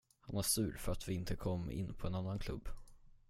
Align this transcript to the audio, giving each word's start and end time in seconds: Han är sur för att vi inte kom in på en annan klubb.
Han 0.21 0.37
är 0.37 0.41
sur 0.41 0.77
för 0.77 0.91
att 0.91 1.07
vi 1.09 1.13
inte 1.13 1.35
kom 1.35 1.71
in 1.71 1.93
på 1.93 2.07
en 2.07 2.15
annan 2.15 2.39
klubb. 2.39 2.69